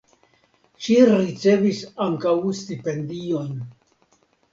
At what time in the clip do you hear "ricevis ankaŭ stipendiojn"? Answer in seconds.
1.09-3.53